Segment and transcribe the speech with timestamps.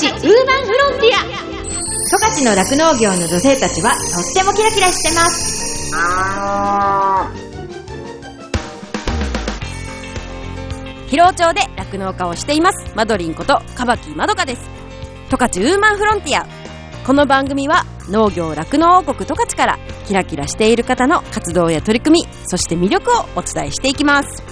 [0.00, 0.32] チウーマンフ
[0.78, 1.20] ロンティア。
[2.08, 5.92] 十勝の酪農業の女性たちはとってもキラキラしてます。
[11.08, 12.90] 広尾町で酪農家をしています。
[12.96, 14.62] マドリンことカバキまどかです。
[15.28, 16.46] 十勝ウーマンフロンティア。
[17.06, 24.42] この番組は農業酪農王国十勝からキラキラしている方の活動や取り組みそして魅力をお伝えしていきます。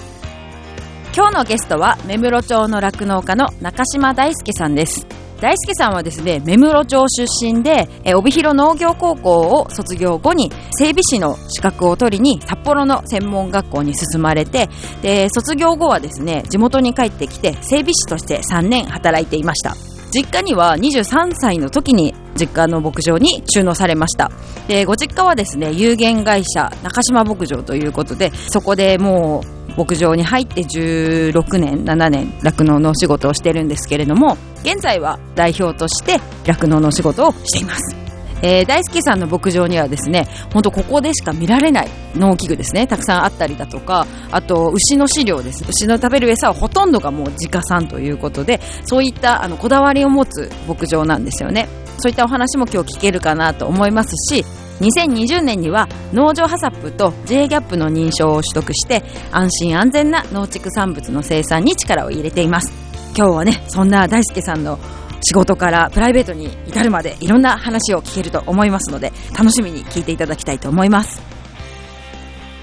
[1.17, 5.07] 今日のゲストは目室町の酪農家の中島大輔さんです
[5.41, 14.69] 大輔さんはですね目室町出身でえ帯広農業高校を卒業後に整備士の資格を取りに札幌の専門学校に進まれて
[15.01, 19.75] で卒業後はですね地元に帰ってきて整備士として3年働いていました。
[20.11, 24.31] 実家には23歳の時に実家の牧場に収納されました。
[24.67, 37.97] でご実家はですね有限会社中島牧場ということでそこでもう牧場に入って16年7年酪農のお仕事をしてるんですけれども現在は代表として酪農のお仕事をしています。
[38.41, 45.65] えー、大輔さんの牧場にはですね本当ここでしか見られない農機具ですねたくさんあったりだとかあと牛の飼料です。
[45.69, 51.69] 牛の食べる餌はほとんどがもう自家産ということでそういったあのこだわりを持つ牧場なんですよね。
[52.01, 54.45] そういったお話も今日聞けるかなと思いますし
[54.81, 62.73] 2020年には農場ハサップと J ギャップの認証を取得して安心安全な農畜産物の生産に力を入れています。
[63.17, 64.79] 今日はねそんな大輔さんの
[65.21, 71.21] 仕事からプライベートに至るまでいろんな話を聞けると思いますので楽しみに聞いていただきたいと思います。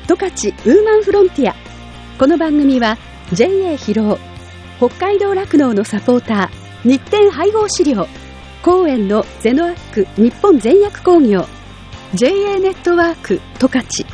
[0.08, 0.32] 十勝
[0.66, 1.56] ウーマンフロンティア。
[2.18, 2.98] この番組は
[3.34, 4.22] JA 広
[4.80, 8.08] 尾北海道酪農のサポーター日展配合飼料
[8.62, 11.46] 公園のゼノアック日本全薬工業
[12.16, 14.06] JA ネットワーク十勝。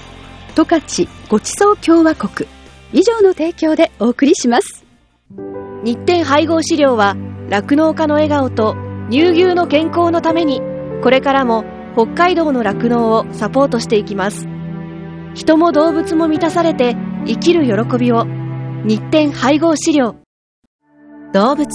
[0.56, 2.50] 十勝ごちそう共和国。
[2.94, 4.84] 以上の提供でお送りします。
[5.84, 7.16] 日展配合飼料は
[7.50, 8.76] 酪農家の笑顔と
[9.12, 10.62] 乳牛の健康のために
[11.04, 11.64] これからも
[11.96, 14.48] 北海道の酪農をサポートしていきます。
[15.36, 16.95] 人も動物も満たされて
[17.28, 18.26] 生きる喜びを。
[18.84, 20.16] 日展配合飼料。
[21.34, 21.67] 動物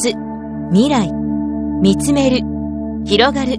[0.73, 1.09] 未来
[1.81, 2.41] 見つめる
[3.05, 3.59] 広がる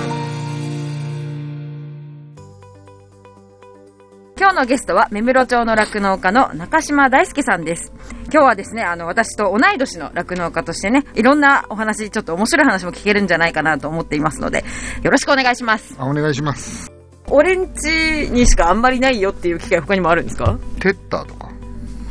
[4.41, 7.93] 今日のゲストは目室町の酪農家の中島大輔さんです。
[8.33, 14.63] 今日はですねあの私と同い年の酪農家としてねいろんなお話ちょっと面白い話も聞けるんじゃないかなと思っていますので
[15.03, 15.93] よろしくお願いします。
[15.99, 16.91] あお願いします。
[17.27, 17.85] 俺んち
[18.31, 20.57] にしかあんまりないよっていう機会他にもあるんですか？
[20.79, 21.49] テッターとか。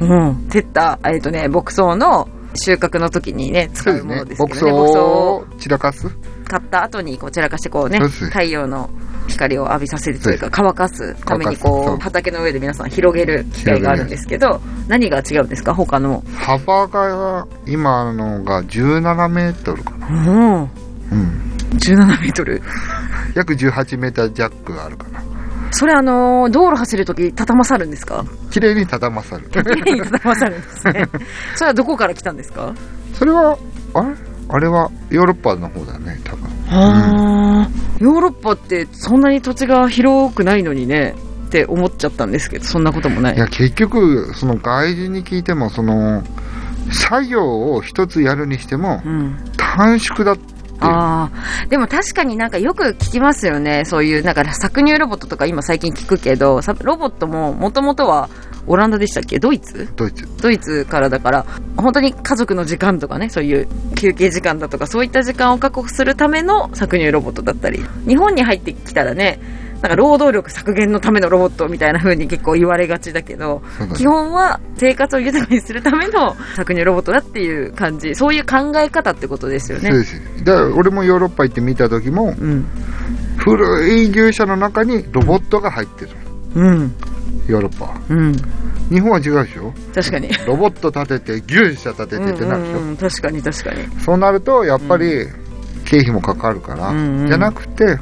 [0.00, 0.48] うん。
[0.50, 4.72] テッタえっ、とね牧草の収穫の時にね使うものですけどね。
[4.72, 6.08] 牧草を散らかす？
[6.48, 8.90] 買った後にこう散らかしてこうね太陽の
[9.28, 15.74] 光を浴びさせるというか乾かすためにこう畑の上で皆さん広げる機会があるんですけど何が違うんですか？
[15.74, 16.24] 他の。
[16.34, 20.06] 幅が今のが17メートルかな。
[20.08, 20.62] うん。
[20.62, 20.68] うん。
[21.74, 22.60] 17メートル？
[23.36, 25.22] 約18メータージャックがあるかな
[25.70, 28.24] それあのー道路走るとき畳まさるんですか？
[28.50, 29.48] 綺麗に畳まさる。
[29.50, 31.08] 綺麗に畳まさるんですね。
[31.56, 32.74] それはどこから来たんですか？
[33.14, 33.56] それは
[33.94, 34.14] あれ？
[34.52, 36.48] あれはヨーロッパの方だね多分。
[36.70, 38.04] あー。
[38.04, 41.14] ヨーロッパってそんなに土地が広くないのにね
[41.46, 43.36] って思っちゃったんですけどそんなこともない。
[43.36, 46.24] いや結局その外人に聞いてもその
[46.90, 47.44] 作業
[47.74, 49.36] を一つやるにしてもうん。
[49.56, 53.84] 短縮だってああ、でも確かになんかよく聞きますよね。
[53.84, 58.30] そういう、なんか搾乳ロボットとか今最近聞くけど、さロボットももともとは
[58.66, 59.38] オランダでしたっけ？
[59.38, 59.88] ドイツ？
[59.96, 60.26] ドイツ。
[60.40, 61.46] ドイツからだから、
[61.76, 69.38] 本当に家族の時間とかね、そういう休憩時間だとか、そういった時間を確保するための搾乳ロボットだったり、日本に入ってきたらね、
[69.82, 73.62] なんか労働力削減のためのロボットみたいな風に結構言われがちだけど、
[73.96, 79.98] 基本は生活を豊かにするための搾乳ロボットだっていう感じ、そういう考え方ってことですよねそう。
[80.00, 82.66] ですだから俺もヨーロッパ行って見た時もうん。
[83.38, 86.10] 古い牛舎の中にロボットが入ってる
[86.56, 86.94] うん。
[87.46, 88.32] ヨーロッパはうん。
[88.90, 89.72] 日本は違うでしょ？
[89.94, 90.28] 確かに。
[90.46, 94.00] ロボット立てて牛舎立ててってなるでしょ、うんうんうん確かに確かに。
[94.00, 95.26] そうなるとやっぱり
[95.86, 97.98] 経費もかかるから、うんうんじゃなくて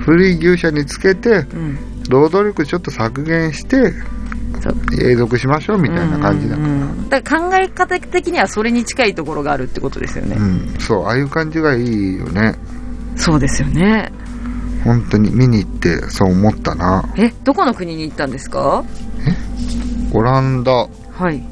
[0.00, 1.78] 古い牛舎につけてうん。
[2.08, 3.92] 労働力ちょっと削減して
[5.00, 10.36] 永続しましょうみたいな感じだから、うんうんうんだから考え方的にはそれに近いところがあるってことですよね。
[10.36, 12.54] うん、そう、ああいう感じがいいよね。
[13.16, 14.12] そうですよね。
[14.84, 17.02] 本当に見に行ってそう思ったな。
[17.16, 18.84] え、どこの国に行ったんですか？
[20.12, 20.88] オランダ、は
[21.30, 21.42] い。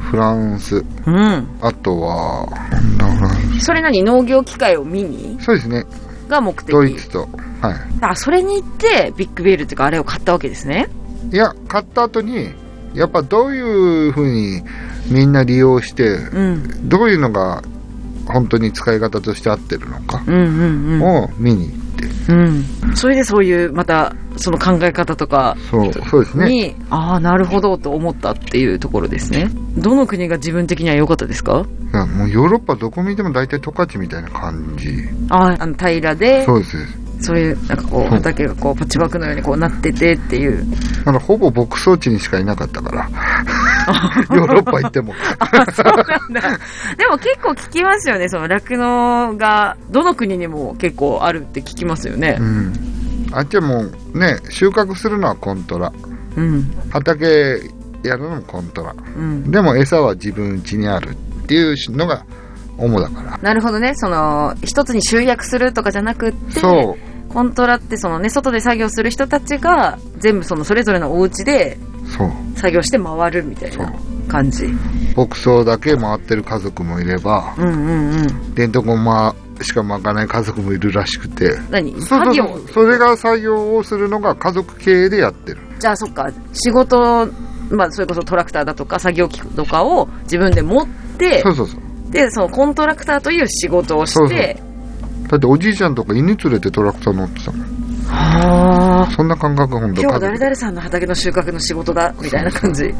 [0.00, 1.48] フランス、うん。
[1.62, 2.46] あとは、
[3.60, 4.02] それ何？
[4.02, 5.36] 農業機械を見に？
[5.40, 5.46] ス。
[5.46, 5.84] そうですね。
[6.28, 7.28] が目的ドイツと。
[7.60, 10.88] はあ、それに行って、ビッグベールっていうか、あれを買ったわけですね。
[11.30, 11.34] い。
[11.34, 12.52] いや、買った後に、
[12.94, 14.62] やっぱどういう風に
[15.10, 16.88] みんな利用して、うん。
[16.88, 17.62] どういうのが
[18.26, 21.02] 本当に使い方として合ってるのかうんうんうん。
[21.02, 21.76] を見に行っ
[22.26, 22.64] て、うん。
[22.96, 26.48] それでそういう、また、その考え方とかそう、そうですね。
[26.48, 29.50] に、ああ、なるほどと思ったっていうところですね。
[29.76, 31.66] どの国が自分的には良かったですか？
[31.92, 34.88] いやもうヨーロッパどこ見ても大体十勝みたいな感じ。
[35.28, 36.76] ああ、あの平らで、そうです。
[37.20, 40.64] そういう、なんかこう、畑がこう、パッチワークのようにこうなっててっていう。
[41.04, 43.10] あの、ほぼ牧草地にしかいなかったから。
[44.36, 45.14] ヨーロッパ行っても。
[45.38, 46.58] あ、そうなんだ。
[46.96, 52.42] でも結構聞きますよね、その酪農が、どの国にも結構あるって聞きますよねう。
[52.42, 52.72] ん。
[53.32, 53.84] あっちはも
[54.14, 55.92] うね、収穫するのはコントラ。
[56.36, 56.72] うん。
[56.90, 57.60] 畑
[58.02, 58.94] やるのもコントラ。
[59.16, 59.50] うん。
[59.50, 61.14] でも餌は自分家にあるっ
[61.46, 62.24] ていうのが
[62.80, 63.38] 主だから。
[63.38, 67.09] なるほどね、その、一つに集約するとかじゃなくって、そう。
[67.32, 72.30] コントラってそのね、外で作業する人たちが、全部そのそれぞれのお家でそう。
[72.56, 73.92] 作業して回るみたいそうな。
[74.28, 74.68] 感じ。
[75.16, 78.54] 牧草だけ回ってる家族もいれば、うんうんうん。
[78.54, 81.56] 電動ましか巻かない家族もいるらしくて。
[81.70, 81.92] 何？
[81.92, 82.44] そうそう作業？
[82.44, 85.58] そうそれが作業をするのが家族経営でやってる。
[85.78, 87.26] じゃあそっか、仕事、
[87.70, 90.86] まあそれこそトラクターだとか作業機とかを自分で持っ
[91.18, 92.10] てそ、うそうそう。
[92.10, 94.62] で、そのコントラクターという仕事をそうそうして、
[95.30, 97.60] だっておじいちゃんとか犬連れてトラクター乗ってたもん。
[98.08, 99.10] はあ。
[99.12, 102.86] そんな感覚ほんと今日誰々さんの畑の収穫の仕事だ、みたいな感じ。
[102.86, 102.94] う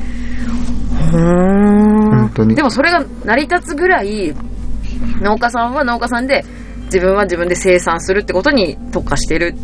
[1.11, 4.33] 本当にでもそれが成り立つぐらい、
[5.21, 6.45] 農家さんは農家さんで、
[6.85, 9.57] 自分は自分で生産するってことに特化してる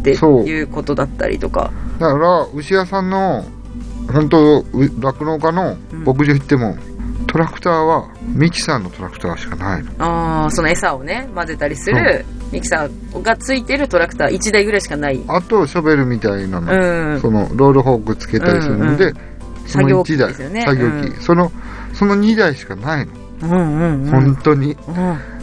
[0.00, 1.72] っていうことだったりとか。
[1.98, 3.44] だから、牛屋さんの、
[4.12, 4.64] 本当
[5.00, 6.76] 酪農家の牧場行っても、
[7.34, 9.90] トラクターは、ミキサーのトラクターしかないの。
[9.98, 15.20] ああ、その餌をね、混ぜたりする、ミキサーがついてるトラクター1台ぐらいしかない。
[15.26, 17.20] あと、ショベルみたいなの、うん。
[17.20, 19.16] その、ロールホークつけたりするので、うん
[19.66, 21.50] その1台、作業機ねうんその、
[21.92, 23.12] その2台しかないの。
[23.42, 24.10] うんうんうん。
[24.10, 24.76] 本当に。
[24.86, 25.33] うん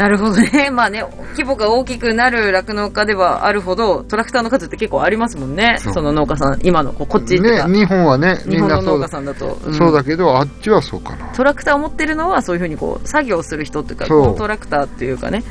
[0.00, 0.70] なるほどね。
[0.72, 5.76] まあね、規模が大きくなる酪農家ではあるほど、トラクターの数って結構ありますもんね。
[5.78, 9.58] その農家さん、今のここっちね、日本はね、み日本の農家さんだと。
[9.68, 11.26] んそうだけど、あっちはそうかな。
[11.34, 15.44] トラクターを持ってるのはそういうふうにこう、作業する人っていうか、そうコントラクターっていうかね、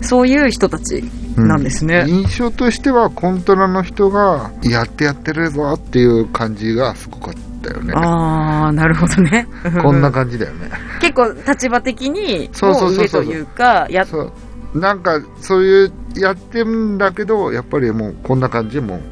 [0.00, 1.04] そういう人たち
[1.36, 2.06] なんですね。
[2.08, 7.92] 印象としては、コントラの人が、やってやってるぞっていう感じがすごかったよね。
[7.94, 9.46] ああ、なるほどね。
[9.82, 10.70] こんな感じだよね。
[11.00, 14.32] 結構立場的に、そうそうもうそうそう上というか、やっそう。
[14.78, 19.00] なんか、そういう、やってるんだけど、やっぱりもう、こんな感じも、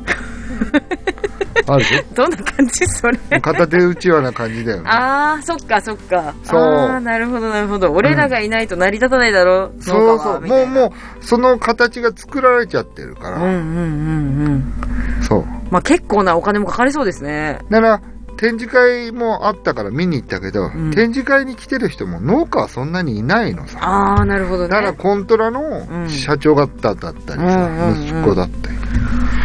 [1.66, 3.40] あるでどんな感じそれ？
[3.40, 4.84] 片手打ちような感じだよね。
[4.88, 6.34] ああ、そっかそっか。
[6.42, 7.92] そうああ、なるほどなるほど。
[7.92, 10.00] 俺らがいないと成り立たないだろ、うそう。
[10.00, 13.36] 家はみたいなもうもう、その形が作られちゃってるから。
[13.36, 13.58] うんうんうんう
[14.50, 14.72] ん。
[15.22, 15.44] そう。
[15.70, 17.58] まあ結構なお金もかかりそうですね。
[17.70, 18.00] だから、
[18.38, 23.78] 展示会もあったから見に行ったけど、ん展示会に来てる人も農家はそんなにいないのさ。
[23.80, 24.68] ああ、なるほどね。
[24.68, 28.78] だからコントラうのん社長方だったりさ、うんうんうん息子だったり。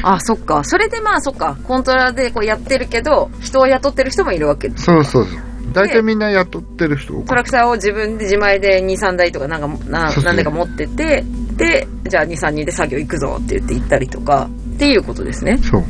[0.03, 0.63] あ、そっか。
[0.63, 1.57] それでまあそっか。
[1.63, 4.69] コントラでこうやってるけど、人を雇ってる人もいるわけ。
[4.75, 5.41] そうそうそう。
[5.73, 11.23] 大体みんな雇ってる人トラクターを自分で自前で2、3台とかなんか、な何台か持ってて、
[11.55, 15.57] で、じゃあ2、3人で作業行くぞって言って行ったりとか、っていうことですね。
[15.57, 15.63] た。
[15.63, 15.83] そう。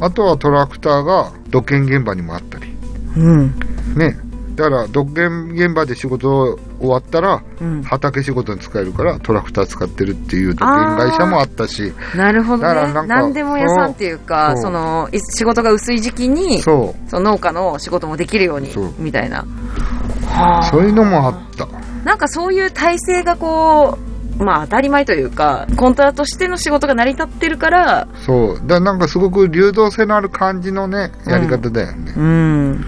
[0.00, 2.74] あとはトラクターが土建現場にもあったり。
[3.16, 3.54] うん。
[3.96, 4.18] ね。
[4.54, 7.82] だから土建現場で仕事終わったら、うん。
[7.82, 12.62] 畑仕事に使えるからトラクター使ってるっていう土建会社もあったし、なるほどね。
[12.62, 19.42] だからなんか何でも屋さんっていうか、その、い仕事が薄い時期に、そその農家の仕事もできるようにみたいな。
[19.42, 20.64] う。
[20.70, 21.68] そういうのもあった。
[22.04, 28.54] なんかそういう体制がこう、まあ当たり前というか、コントラとしての仕事が成り立ってるから、そう。
[28.54, 32.14] だからなんかすごく流動性のある感じのね、やり方だよね。
[32.16, 32.84] うん。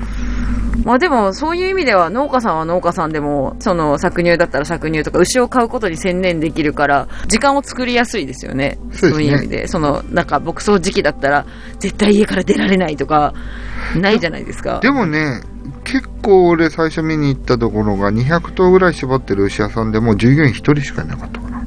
[0.84, 8.78] まあでも、そういう意味では農家さんは農家さんでも、その搾乳だったら搾乳とか牛を飼うことに専念できるから、時間を作りやすいですよね。
[8.92, 9.66] そうねいう意味で。
[9.66, 11.46] その、なんか牧草時期だったら、
[11.78, 13.32] 絶対家から出られないとか、
[13.96, 14.80] ないじゃないですか。
[14.80, 15.42] でもね、
[15.84, 21.58] 結構俺最初見に行ったところが200頭ぐらい絞ってる牛屋さんでも従業員1人しかいなかったかな。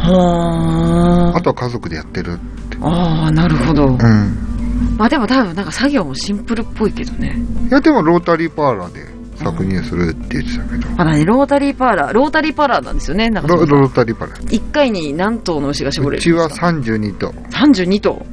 [0.00, 2.36] はあとは家族でやってるっ
[2.68, 2.78] て。
[2.80, 3.86] ああ、なるほど。
[3.86, 4.51] うん。
[4.96, 7.36] まあでも多分なんか作業もシンプルっぽいけどね。
[7.68, 9.06] いやでもロータリーパーラーで
[9.38, 10.90] 搾乳するって言ってたけど。
[10.96, 14.32] まだね、ロータリーパーラー、ロータリーパーラーなんですよね、なんかロロータリーパラ。
[14.36, 17.32] 1回に何頭の牛が絞れるんうちはですか32頭。
[17.50, 18.26] 32頭。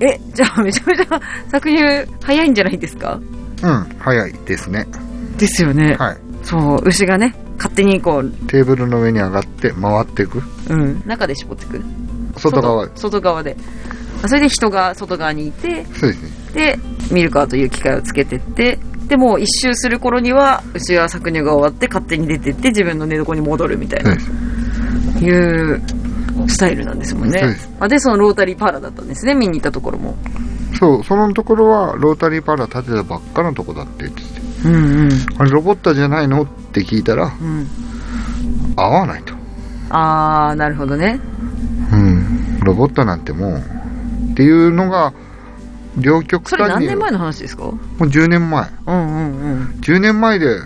[0.00, 3.20] え、じゃあめちゃめちゃ搾乳早いんじゃないですか？
[3.62, 4.86] うん、早いですね。
[5.38, 5.96] ですよね。
[5.98, 6.16] はい。
[6.42, 10.40] そう、牛がね、勝手にこう、テーブルの上に上がって回っていく。
[10.70, 11.82] うん、中で絞ってくる。
[12.36, 12.86] 外側。
[12.86, 13.56] 外外側で。
[14.22, 16.30] あそれで人が外側にいて、そうですね。
[16.54, 16.78] で、
[17.12, 24.12] ミルカーという機械をつけてって、でもう一周する頃には、牛は搾乳が終わって勝手に出てって自分の寝床に戻るみたいな。
[25.20, 25.82] いう
[26.46, 27.70] スタイルなんですもんねそうです。
[27.80, 30.16] あで、そのロータリーパーラーだったんですね、見に行ったところも。
[30.78, 34.28] そう、そのところはロータリーパラ建てたばっかのとこだって言ってて。
[34.64, 35.10] うんうん。
[35.38, 36.42] あれロボットじゃないの？
[36.42, 37.66] って聞いたら、うん。
[38.76, 39.34] 合わないと。
[39.90, 41.18] あー、なるほどね。
[41.92, 42.60] うん。
[42.60, 43.62] ロボットなんてもう、
[44.38, 45.12] っていうのが、
[45.96, 46.86] 両極それ端に。
[46.86, 47.64] 何年前の話ですか？
[47.64, 48.70] もう10年前。
[48.86, 49.62] うんうんうん。
[49.80, 50.60] 10年前で、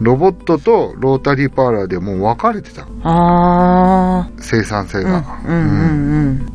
[0.00, 2.86] ロボットとロータリーパーラーでもう分かれてた。
[3.04, 5.02] あ生産性ー。
[5.02, 5.22] が。
[5.46, 5.80] うんうんうん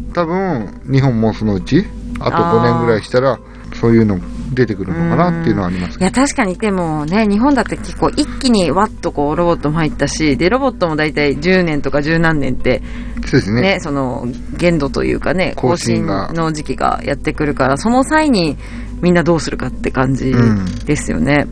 [0.05, 0.12] うん。
[0.12, 1.86] 多分、日本もそのうち、
[2.19, 3.38] あとあー5年ぐらいしたら、
[3.75, 4.19] そういうの
[4.53, 12.81] 出てくるのかなっていうのはありますいや、確かに、でもね、日本だって結構一気にワッとこうロボットも入ったし、で、ロボットも大体10年とか10何年って、
[13.25, 13.62] そうですね。
[13.62, 14.25] ね、その、
[14.58, 18.58] 限度というかね、更更新の時期がやってくるから、その際に
[19.01, 21.48] みんなどうするかって感じうんですよね。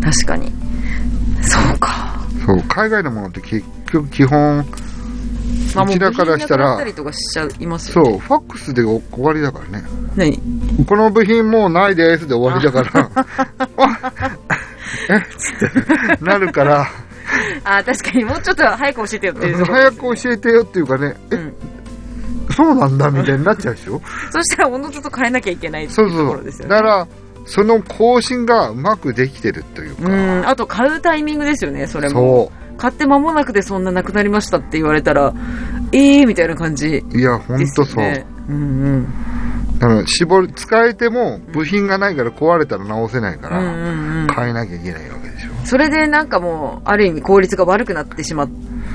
[0.00, 0.52] 確かに。
[1.42, 2.20] そうか。
[2.46, 4.64] そう、海外のものって結局基本、
[5.74, 8.10] まあもううちらからしたら部品なくなったりとかしちゃいますよね。
[8.10, 9.84] そう、ファックスで終わりだからね。
[10.14, 10.40] 何？
[10.86, 13.10] この部品もうないですで終わりだから、
[13.76, 14.12] あ
[15.10, 15.16] え？
[15.16, 16.86] っつってなるから、
[17.64, 21.54] あー、確かにもうちょっと早く教えてよっていうところ早く教えてよっていうかね、え、うん
[22.50, 24.00] そうなんだみたいになっちゃうでしょ？
[24.30, 26.26] そしたらおのずと変えなきゃいけないっていううそそう。
[26.26, 26.74] ところですよね。
[26.74, 27.06] だから、
[27.44, 32.50] その更新がうまくできてるというか、うん、あと買うタイミングですよね、それも。
[32.50, 35.32] そ買って間もなくでそんななくなりましたって言われたら、
[35.92, 37.18] えーみたいな感じう。
[37.18, 38.04] いや、ほんとそう。
[38.04, 38.26] よね。
[38.48, 38.58] うんう
[38.98, 39.08] ん。
[39.78, 43.60] だから、絞り、使えても部品がないから壊れたら直せないから。
[43.60, 45.25] 変えなきゃいけないわけでしょ。
[45.66, 48.44] それでなんかもう、ある意味効率が悪くなってしま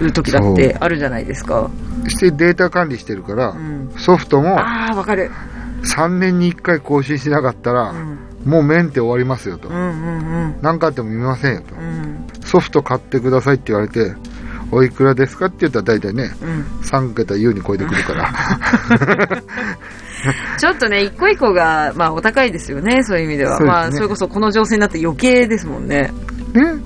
[0.02, 1.70] う時だってあるじゃないですか。
[2.08, 3.92] してデータ管理してるから、うん。
[3.98, 5.30] ソフトもああ、わかる。
[5.84, 8.20] 3年に1回更新しなかったら、うん。
[8.46, 9.70] もうメンテ終わりますよと。
[9.70, 11.76] 何かあっても見ませんよと。
[11.76, 12.26] うん。
[12.44, 14.16] ソフト買ってくださいって言われて、
[14.72, 16.62] おいくらですかって言ったら大体ね、うん。
[16.84, 18.32] 3桁優に超えてくるから。
[20.58, 23.60] ちょっとね、一個一個が、まあ、お高いですよね、そういう意味では。
[23.60, 26.12] ねまあ、それこそこの情勢になって余計ですもんね。
[26.54, 26.82] ね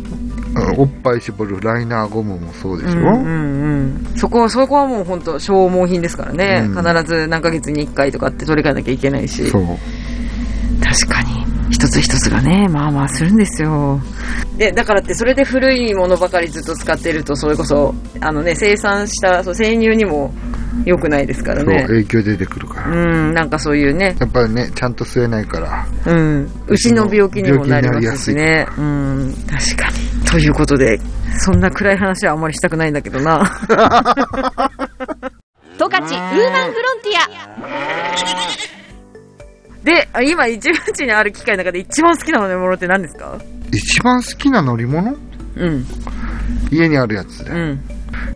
[0.77, 4.13] おっぱい絞るライナーゴムもそうでしょ、うんうんうん。
[4.15, 6.65] そこ、そこはもう本当消耗品ですからね。
[6.67, 9.50] うん必ず何ヶ月に一回とかって取り替えなきゃいけないし。
[9.50, 9.63] そう。
[10.81, 11.45] 確かに。
[11.72, 14.00] 一つ一つがね、まあまあするんですよ。
[14.57, 20.31] で、だからってそれで古いものばかりずっと使ってると、それこそ、あのね、生産した、そう、生乳にも
[20.84, 21.84] 良くないですからそう、ね。
[21.84, 22.89] 影響出てくるから。
[22.89, 22.96] う
[23.32, 25.86] ん、なんかそういうね、やっぱりね、ちゃんと吸えないから。
[26.05, 28.67] うん、牛の病気にもなりますしね。
[28.77, 29.96] うん、確かに。
[30.29, 31.00] ということで、
[31.39, 33.39] そんな暗い話はあんまりしたくないんだけどな。
[35.77, 43.38] トカチウーマンフロンティで、あ今、一番地にある機械の中で一番好きな乗り物って何ですか？
[43.72, 45.15] 一番好きな乗り物？
[45.58, 45.86] うん、
[46.72, 47.51] 家にあるやつで。
[47.51, 47.84] うん、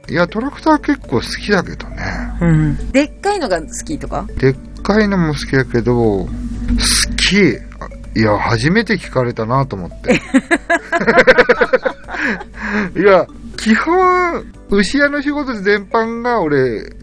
[0.09, 1.97] いや、トラクター結構好きだけどね。
[2.41, 2.91] うん。
[2.91, 4.25] でっかいのが好きとか？
[4.37, 6.29] でっかいのも好きだけど、好
[7.15, 7.37] き。
[7.79, 10.19] あいや、初めて聞かれたなと思って。
[12.99, 16.95] いや、基本、牛屋の仕事全般が俺、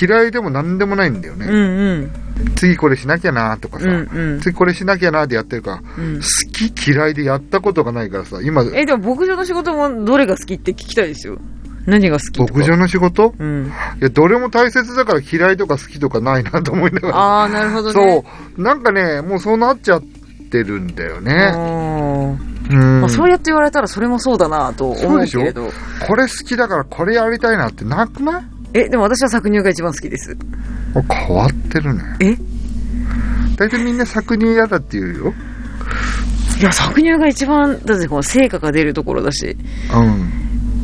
[0.00, 1.46] 嫌いでも何でもないんだよね。
[1.46, 2.10] うん、うん、
[2.56, 4.40] 次これしなきゃなとかさ、うん、うん。
[4.40, 6.22] 次これしなきゃなでやってるから、うん好
[6.70, 11.38] き嫌いでやったことがないからさ、今、え、でも牧場の仕事もどれが好きって聞きたいですよ。
[11.90, 12.40] 何が好き。
[12.40, 13.34] 牧場の仕事？
[13.38, 13.66] うん。
[13.66, 17.16] いや、どれも大切だから嫌いとか好きとかないなと思いながら。
[17.16, 17.92] ああ、なるほどね。
[17.92, 18.24] そ
[18.56, 18.62] う。
[18.62, 20.02] なんかね、もうそうなっちゃっ
[20.50, 21.34] てるんだよね。
[21.52, 22.36] あ
[22.70, 25.70] うんまあ、そうやって言われたらそれもそうだなと思うけれど。
[26.06, 28.44] これ好きだからこれやりたいなってなくない？
[28.74, 30.36] え、でも私は搾乳が一番好きです。
[30.94, 32.02] あ変わってるね。
[32.20, 32.36] え？
[33.56, 35.34] 大体みんな搾乳嫌だって言うよ。
[36.60, 39.56] いや、搾乳が一番、だってこの成果が出るところだし、
[39.92, 40.30] うん。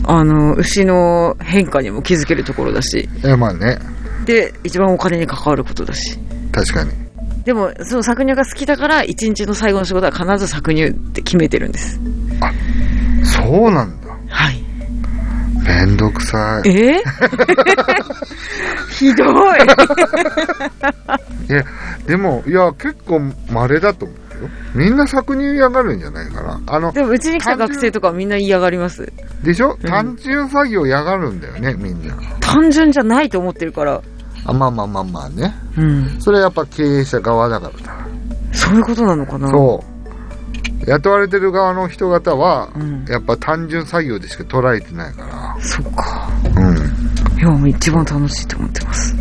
[0.06, 3.78] あの、牛の変化にも気づけるところだし、いや、まあね。
[4.24, 6.18] で、一番お金に関わることだし。
[6.52, 6.90] 確かに。
[7.44, 12.00] でも、その搾乳が好きだから、一日の最後の仕事は必ず搾乳って決めてるんです。
[13.24, 14.08] そうなんだ。
[14.28, 14.64] はい。
[15.64, 16.68] めんどくさい。
[16.70, 17.02] え？
[18.90, 19.58] ひどい
[21.50, 21.64] いや、
[22.06, 23.20] でも、いや、結構
[23.50, 24.48] 稀だと思うよ。
[24.74, 26.60] みんな搾乳嫌がるんじゃないかな。
[26.66, 29.12] あの、でもうちに来た学生とかはみんな嫌がります。
[29.42, 29.76] でしょ？
[29.82, 32.14] うん単純作業嫌がるんだよね、みんな。
[32.40, 34.02] 単純じゃないと思ってるから。
[34.44, 35.54] あ、まあまあまあまあね。
[35.76, 36.20] うん。
[36.20, 38.06] それはやっぱ経営者側だからだ。
[38.52, 39.48] そういうことなのかな？
[39.50, 39.96] そう。
[40.88, 46.28] 雇われてる側の人方は、うんやっぱ単純作業でしか捉えてないかそうか。
[46.54, 46.68] ら。
[46.68, 46.76] うん。
[46.76, 49.14] いや、もう一番楽しいと思ってます。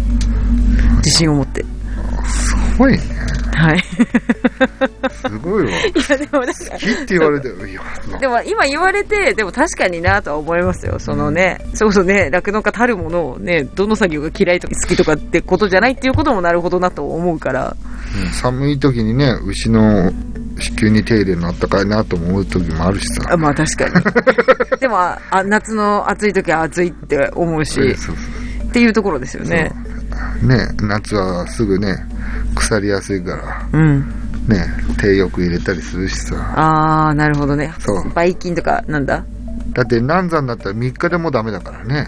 [0.97, 1.65] 自信を持って。
[2.25, 2.99] すごいね。
[3.55, 3.79] はい。
[5.11, 5.69] すごいわ。
[5.71, 5.73] い
[6.09, 7.81] や、でもなんか、好きって言われて、いや、
[8.11, 10.99] なでも今言われて、でも確かになとは思いますよ。
[10.99, 17.75] そのね、そうそうね、酪農家たるものをね、どの作業が嫌いとか好きとかってことじゃないっていうこともなるほどなと思うから。
[17.79, 20.11] うん寒い時にね、牛の
[20.59, 23.23] 子宮に手入れるのあったかいなと思う時もあるしさ。
[23.31, 23.95] あまあ確かに。
[24.79, 28.15] でもあ、あ夏の暑い時は暑いって思うし、そうそう
[28.67, 29.71] っていうところですよね。
[30.41, 32.05] ね、夏はすぐね、
[32.55, 33.99] 腐りやすいから、うん。
[34.47, 34.65] ね、
[34.99, 36.35] 手よく入れたりするしさ。
[36.55, 37.73] あー、なるほどね。
[37.79, 39.23] そうばい菌とか、なんだ？
[39.73, 42.07] だって難産だったら3日でもダメだからね。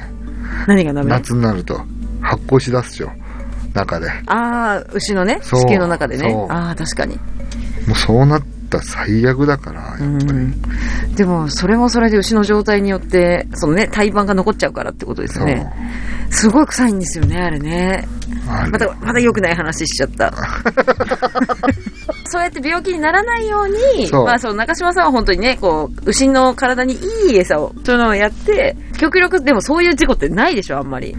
[0.68, 1.10] 何がダメ？
[1.10, 1.82] 夏になると
[2.22, 3.12] 発酵しだすでしょ。
[3.74, 4.10] 中で。
[4.28, 7.16] あー、牛のね、そう子宮の中でねあー、確かに。
[7.88, 10.08] もうそうなったら最悪だから、やっぱり。
[10.08, 10.62] うん。
[11.16, 15.72] でも、それもそれで牛の状態によって、そのね、胎盤が残っちゃうからってことですね。
[16.30, 18.08] すごい臭いんですよね、あれね。
[18.50, 20.34] あれまた、また良くない話しちゃった。
[22.30, 31.16] そうやって病気にならないように、そうまあそう、中島さんは本当にね、こう、牛の体にいい餌を、そういうのをやって、極力、でもそういう事故ってないでしょ、あんまり。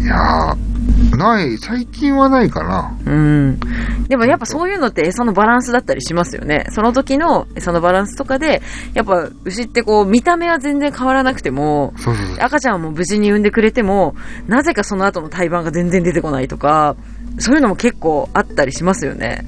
[0.00, 0.69] いやー、
[1.16, 2.96] ない、最近はないかな。
[3.06, 3.60] うん。
[4.08, 6.66] でもやっぱそういうのって餌のバランスだったりしますよね。
[6.70, 8.62] その時の餌のバランスとかで、
[8.94, 12.36] やっぱ牛ってこう、見た目は全然変わらなくても、そうそうそう。
[12.40, 14.14] 赤ちゃんも無事に産んでくれても、
[14.46, 16.96] なぜかその後の胎盤が全然出てこないとか、
[17.38, 19.44] そういうのも結構あったりしますよね。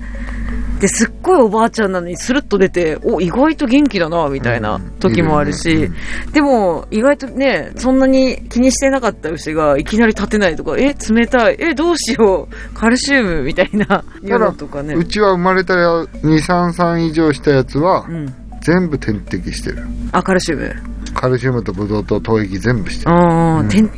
[0.82, 5.88] で、すっごいおばあちゃんなのにスルッと出て、お、意外と元気だな、みたいな時もあるし、
[6.32, 14.94] でも、意外とね、そんなに気にしてなかった牛がいきなり立てないとか、え、冷たい、え、どうしよう、カルシウムみたいな、いうのとかね。
[14.94, 18.34] うちは生まれたら2、3、3以上したやつはう、ん。
[18.62, 19.84] 全部点滴してる。
[20.10, 20.74] あ、カルシウム。
[21.14, 23.12] カルシウムとブドウと糖液全部してる。
[23.12, 23.88] ああ、うん点、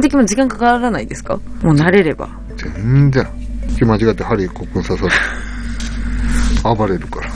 [0.00, 1.40] 滴も時間かからないですか？
[1.62, 2.28] もう慣れれば。
[2.56, 3.26] 全然。
[3.80, 5.49] 間違って針コップに刺さって。
[6.62, 7.26] 暴れるから。
[7.28, 7.30] い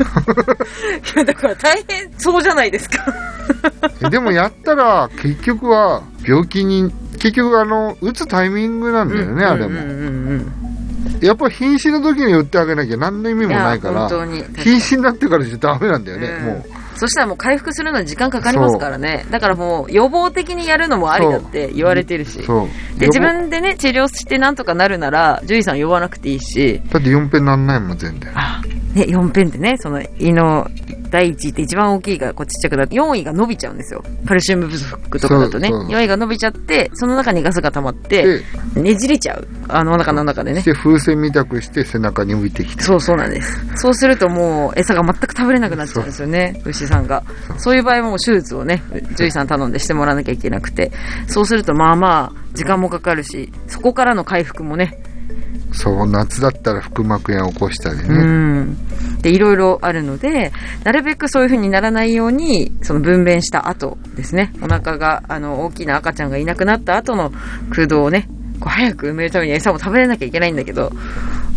[1.16, 3.04] や、だから大変そうじゃないですか。
[4.04, 9.68] えでもやったら、結局は、病気に、結局あの、打つタイミングなんだよね、あれも。
[9.68, 10.52] うんうんうん
[11.20, 13.50] やっぱ瀕死の時に打ってあげなきゃ何の意味うん。
[13.50, 14.08] もないから。
[14.08, 16.98] 瀕死になってからじゃダメなんだよね、うんもう。
[16.98, 19.26] そしたらもう回復するのに時間かかりますからね。
[19.30, 22.38] だからもう予防的にやるのもありだって言われてるし。
[22.98, 28.32] で、自分でね、治療してなんとかなるなら、獣医さん呼ばなくていいし、だって4ペンなんないもん、全然。
[28.94, 30.68] あ、ね、4ペンってね、その胃の
[31.10, 34.02] 第1位って一番大きいからこうちっちゃくなって、4位が伸びちゃうんですよ。
[34.26, 35.68] カルシウム不足とかだとね。
[35.68, 38.42] そうそう4位が伸びちゃって、その中にガスが溜まって、
[38.74, 39.46] で、ねじれちゃう。
[39.68, 40.64] あのお腹の中でねし。
[40.64, 42.82] て風船みたくして背中に浮いてきて。
[42.82, 43.64] そうそうなんです。
[43.76, 47.22] そうするともう餌が全く食べれなくなっちゃうんですよね、牛さんが。
[47.58, 50.90] そういう場合はもう手術をね、獣医さん頼んでしてもらわなきゃいけなくて。
[51.28, 54.98] そうするとまあまあ、時間もかかるし、そこからの回復もね、
[55.74, 58.66] そう、夏だったら腹膜炎を起こしたりね。
[59.20, 60.52] で、いろいろあるので、
[60.84, 67.32] なるべくそういうふうにならないように、その分娩した後ですね、お腹が、あの、大きな赤ちゃんがいなくなった後の
[67.70, 68.28] 空洞をね、
[68.60, 70.92] こう早く埋めるために餌も食べれなきゃいけないんだけど、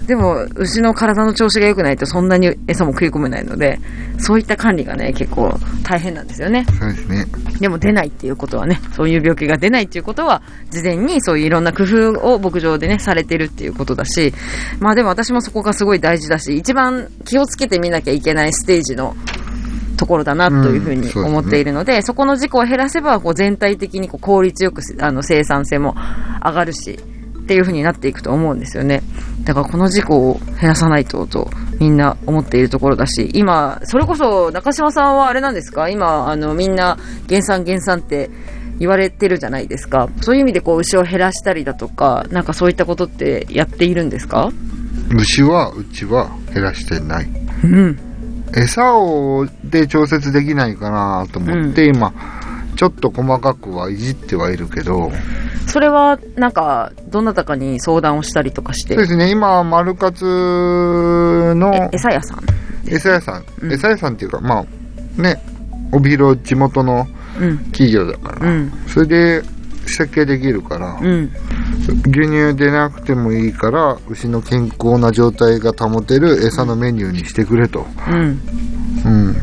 [0.08, 3.78] でも、牛の体の調子が良くないとそんなに餌も食い込めないので、
[4.20, 6.66] そういった管理がね、結構大変なんですよね。
[6.80, 7.26] そうですね。
[7.60, 10.42] でも出ないっていうことはね、そういう病気が出ないっていうことは、
[10.72, 14.34] 事前にそういういろんな工夫を牧場でね、されてるっていうことだし、
[14.80, 19.14] まあでも私もそこがすごい大事だし、一番気をつけてみなきゃいけないステージの
[19.98, 25.96] ところだなというふうに思っているので、そこの事故を減らせば、こう全体的にこう効率よくあの生産性も
[26.46, 26.98] 上がるし、
[27.48, 29.02] っていうふうになっていくと思うんですよね。
[29.46, 35.88] だからこの事故を減らさないととみんな思っているところだし、今、それこそ中島さんはあれなんですか？
[35.88, 38.30] 今、あのみんな減産減産って
[38.80, 40.10] 言われてるじゃないですか。
[40.20, 44.52] そういう意味でこう牛を減らしたりだとか、なんかそういったことってやっているんですか？
[45.16, 47.30] 牛は、うちは減らしてない。
[47.64, 47.98] うん。
[48.54, 52.14] 餌をで調節できないかなと思って、今、
[52.76, 55.12] ちょっと細かくはいじってはいるけど、
[55.68, 60.24] それは、なんか、どなたかに相談をしたりとかしてそう、ですね、今、マルカツ
[61.56, 62.44] のえ餌屋さん。
[62.88, 64.66] 餌屋さん、うん餌屋さんっていうか、ま
[65.18, 65.42] あ、ね、
[65.92, 67.08] 帯広地元の
[67.40, 67.58] うん。
[67.66, 68.72] 企業だから、うん。
[68.88, 69.44] それで
[69.86, 71.32] 設計できるから、うん。
[72.08, 78.42] 牛乳出なくてもいいから、牛の健康な状態が保てる餌のメニューにしてくれとうん。
[79.06, 79.36] うん。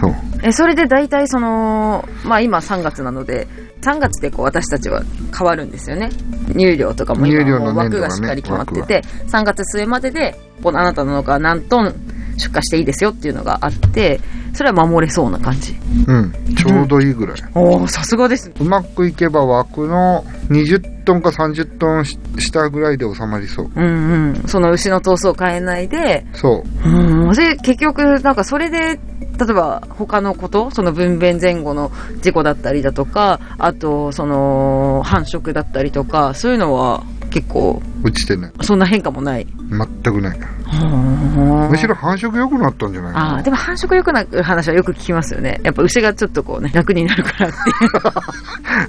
[0.00, 0.14] そう。
[0.42, 3.46] え、それで大体その、まあ今3月なので、
[3.82, 5.02] 3月でこう私たちは
[5.36, 6.10] 変わるんですよね。
[6.48, 11.94] 入寮とかも今も枠がしっかり決まってて、3月末までで、このあなたの農家は何トン
[12.38, 14.20] 出荷していいですよっていうのがあって、
[14.54, 15.74] それは守れそうな感じ。
[16.06, 16.32] うん。
[16.56, 17.38] ちょうどいいぐらい。
[17.54, 18.54] おおさすがですね。
[18.60, 23.70] うまくいけば枠の20トンか30トンし下ぐらいで収まりそう。
[23.74, 24.42] うんうん。
[24.46, 26.88] その牛の頭数を変えないで、そう。
[26.88, 27.32] うん。
[27.32, 29.00] で、結局、なんかそれで、
[29.38, 31.90] 例えば他のこと、その分娩前後の
[32.20, 38.52] 事故だったりだとか、あと、その、繁殖だったりとか、そういうのは結構、落ちてない。
[38.60, 39.46] そんな変化もない。
[39.70, 40.38] 全くない。
[40.72, 45.60] むむしろ繁殖良くなったんじゃないああ、でも繁殖良くなる話はよく聞きますよね。
[45.62, 47.72] やっぱ牛がちょっとこうね、楽になるからってい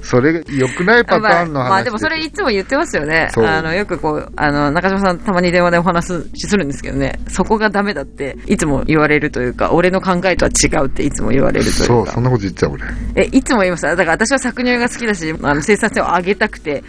[0.02, 1.64] それが良くないパターンの話。
[1.64, 3.30] まあ、まあでもそれいつも言ってますよね。
[3.36, 11.84] あの、よくこう、あの、中島さんたまに電話でお話しするんですけどね、そこがダメだっていつも言われるというか、俺の考えとは違うっていつも言われるというか。
[11.84, 12.82] そう、そんなこと言ってた俺。
[13.16, 13.82] え、いつも言います。
[13.82, 16.82] だから私は搾乳が好きだし、あの、生産性を上げたくて、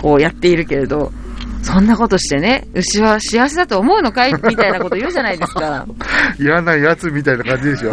[0.00, 1.12] こうやっているけれど、
[1.62, 4.32] そんなことしてね、牛は幸せだと思うのかい？
[4.32, 5.86] みたいなこと言うじゃないですか。
[6.38, 7.90] 嫌なやつみたいな感じでしょ。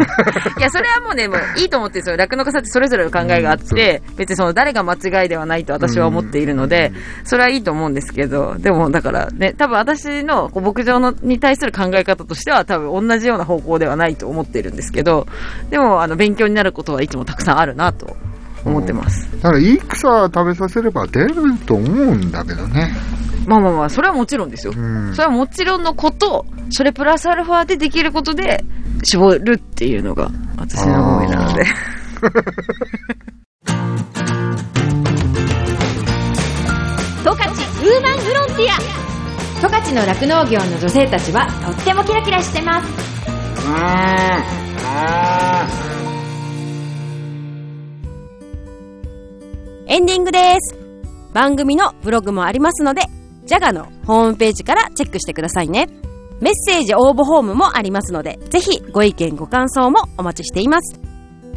[0.60, 2.16] や、それはもうね、もういいと思ってるんですよ。
[2.16, 6.92] 酪農家さんってそれぞれの考えがあって、別にその誰が間違いではないと私は思っているので、
[7.24, 15.26] それはいいと思うんですけど、でもだからね、多分私の牧場のに対する考え方としては多分同じような方向ではないと思っているんですけど、
[15.70, 18.16] でもあの勉強になることはいつもたくさんあるなと
[18.66, 19.30] 思ってます。
[19.40, 21.34] だからいい草食べさせれば出る
[21.66, 22.92] と思うんだけどね。
[23.46, 24.72] まあまあまあ、それはもちろんですよ。
[24.76, 25.22] うんそ。
[25.22, 28.64] れはもちろんのこと、それプラスアルファでできることで
[29.04, 31.64] 絞るっていうのが私の思いなので。
[37.26, 38.78] 十勝ウーマンフロンティア
[39.60, 42.86] 十勝の酪農業の女性たちはとってもキラキラしてます
[49.88, 50.76] エンディングです。
[51.32, 53.02] 番組のブログもありますので、
[53.44, 55.88] ジャガのホームページからチェックしてくださいね。
[56.40, 60.98] メッセージ応募フォームもありますので、ぜひご意見ご感想もお待ちしています。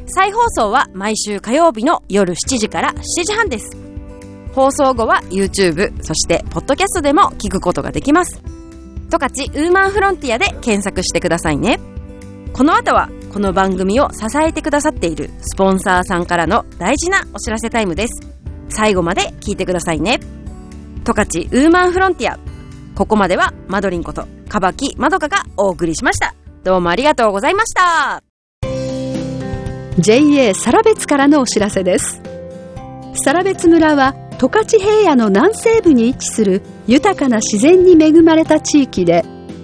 [0.05, 3.75] 再放送は毎週火曜日の夜7時から7時半です。
[4.53, 8.41] 放送後は YouTube、そしてポッドキャストでも聞くことができます。
[9.09, 11.79] 十勝ウーマンフロンティアで検索してくださいね。
[12.53, 13.09] この後は
[13.39, 18.27] この番組を支えてくださっているスポンサーさんからの大事なお知らせタイムです。
[18.67, 20.19] 最後まで聞いてくださいね。
[21.05, 22.37] 十勝ウーマンフロンティア。
[22.95, 26.35] ここまではマドリンこと、かばきまどかがお送りしました。
[26.65, 28.21] どうもありがとうございました。
[29.97, 32.21] JA サラベツからのお知らせです
[33.23, 39.23] サラベツ村は十勝平野の南西部に位置する豊かな自然に恵まれた地域で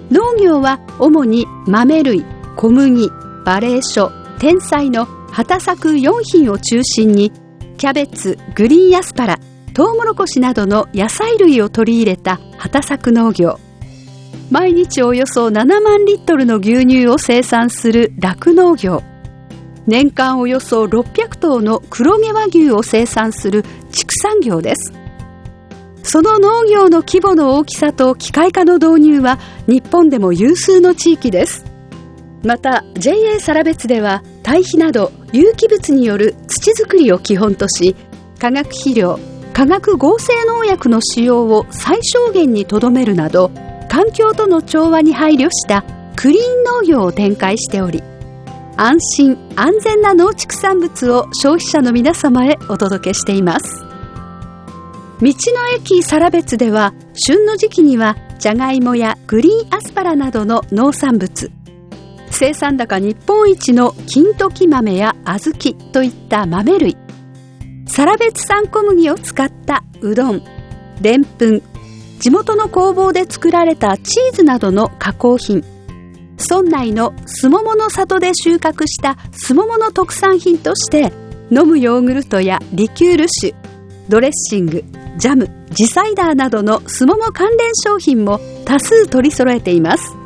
[0.09, 7.31] 農業は主に豆類小麦バレー書天才の畑作4品を中心に
[7.77, 9.39] キャベツグリーンアスパラ
[9.75, 13.59] トウモロコシなどの野菜類を取り入れた畑作農業。
[14.49, 19.03] 毎日およそ7万リットルの牛乳を生産する酪農業。
[19.85, 24.91] 年間およそ600頭の黒毛和牛を生産する畜産業です。
[26.01, 31.74] その農業の規模の大きさと機械化の導入は日本でも有数の地域です。
[32.45, 37.95] また JA サラベツでは堆肥など有機物による土作りを基本とし
[38.39, 39.19] 化学肥料
[39.53, 43.51] 化学合成農薬の使用を最小限にとどめるなど
[43.89, 45.83] 環境との調和に配慮した
[46.15, 48.03] クリーン農業を展開しており
[48.77, 53.85] 安心安全な農畜産物を消費者の皆様へお届けしています。
[55.21, 61.51] 道の駅サラベツでは旬の時期にはじゃがいもやグリーンアスパラなどの農産物
[62.37, 66.97] 生産高日本一の金時豆や小豆といった豆類。
[67.87, 70.43] サラベツ産小麦を使ったうどん。
[70.99, 71.61] でんぷん。
[72.19, 75.63] 地元の工房で作られたチーズなどの加工品。
[76.37, 81.13] 村内のすももの里で収穫したすももの特産品として
[81.51, 83.55] 飲むヨーグルトやリキュール酒
[84.09, 84.83] ドレッシング
[85.17, 90.24] ジャムジサイダーなどのすもも関連商品も多数取り揃えています。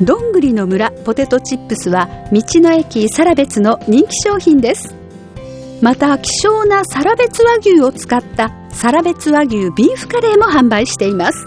[0.00, 4.92] どんぐりの村ポテトチップスは道の駅サラベツの人気商品です。
[5.80, 11.46] また希少なサラベツ和牛を使ったサラベツ和牛ビーフカレーも販売しています。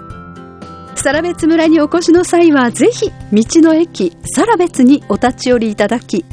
[0.95, 6.25] サラベツ村にお越しの際はぜひ道の駅サラベツにお立ち寄りいただき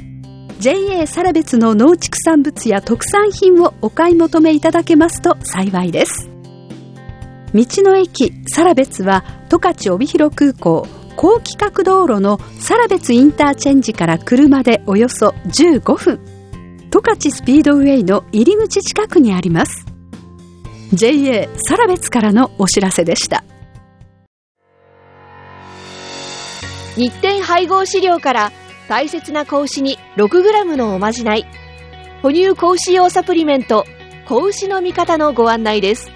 [0.60, 6.30] JA サラベツの農畜産物や特産品をお買い求めいただけますと幸いです。
[7.52, 16.20] 道の駅サラベツは十勝帯広空港高規格道路の更別インターチェンジから車でおよそ15分。
[16.90, 19.84] 十勝スピードウェイの入り口近くにあります。
[20.92, 23.44] JA 更別からのお知らせでした。
[26.96, 28.52] 日展配合飼料から
[28.88, 31.46] 大切な子牛に 6g のおまじない。
[32.22, 33.84] 哺乳子牛用サプリメント
[34.26, 36.10] 子牛の味方のご案内です。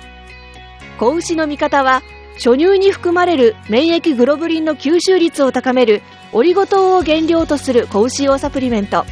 [0.98, 2.02] 子牛の味方は
[2.38, 9.04] 初乳に含まれる免疫グロブリンの吸収率を高めるオリゴ糖を原料とする子牛用サプリメント。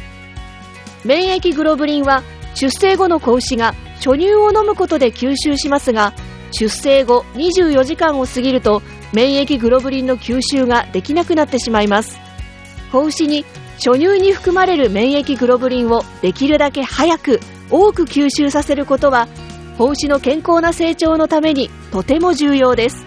[1.03, 2.23] 免疫グロブリンは
[2.55, 6.13] 出生後の子牛が初乳を飲むことで吸収しますが
[6.51, 12.17] 出生後24時間を過ぎると免疫グロブリンの吸収ができなくなってしまいます。
[12.93, 13.43] 子牛に
[13.75, 19.27] 初乳に含まれる免疫グロブリンをできるだけ早く多く吸収させることは
[19.77, 23.06] 子牛の健康な成長のためにとても重要です。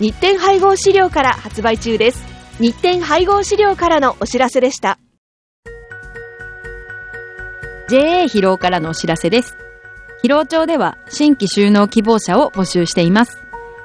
[0.00, 2.24] 日展配合飼料から発売中です
[2.58, 4.98] 日展配合飼料からのお知らせでした
[7.90, 9.56] JA 疲労からのお知らせです。
[10.22, 13.42] 疲労町では新規収納希望者を募集しています。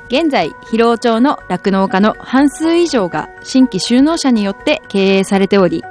[0.09, 5.83] 現在、疲労町の酪農家の半数以上が新規収納者によって経営されており、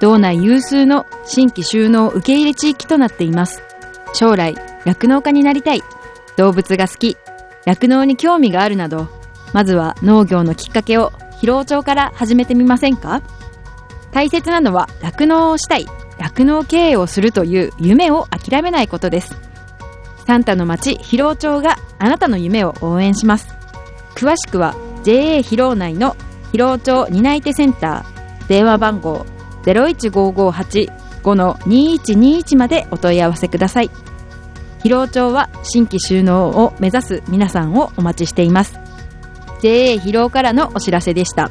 [0.00, 3.62] 道内有数の新規収納受け入れ地域となっています。
[4.12, 5.82] 将来、酪農家になりたい、
[6.36, 7.16] 動物が好き、
[7.64, 9.21] 酪農に興味があるなど、
[9.52, 11.10] まずは農業のきっかけを
[11.40, 13.22] 疲労町から始めてみませんか？
[14.12, 15.86] 大切なのは酪農をしたい、
[16.18, 19.36] 酪農経営をするという夢を諦めないことです。
[20.26, 23.48] サンタの町広尾町があなたの夢を応援します。
[24.14, 26.16] 詳しくは JA 広尾内の
[26.52, 29.26] 広尾町担い手センター電話番号
[29.64, 33.90] 01558-2121までお問い合わせください。
[34.82, 38.81] 広尾町は新規収納を目指す皆さんをお待ちしています。
[39.62, 41.50] JA 広尾からのお知らせでした。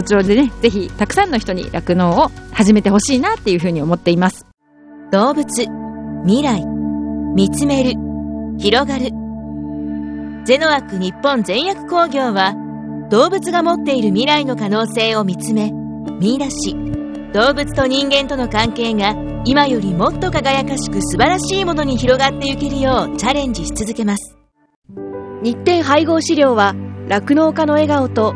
[0.03, 4.45] 町でねぜひたくさんの人に酪農を始めてほしいなっていう風に思っています。
[5.11, 5.45] 動物
[6.25, 6.65] 未来
[7.35, 7.93] 見つめる
[8.57, 9.09] 広がる。
[10.45, 12.55] ゼノアック日本全薬工業は
[13.09, 15.71] 動物が持っている未来の可能性を見つめ
[16.19, 16.75] 見出し。
[17.33, 24.37] 動物と人間との関係が今よりもっと輝かしく素晴らしいものに広がっていけるようチャレンジし続けます。
[25.41, 26.75] 日展配合飼料は
[27.07, 28.35] 酪農家の笑顔と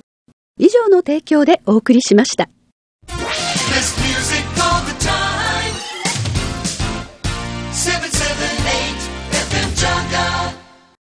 [0.61, 2.47] 以上の提供でお送りしました。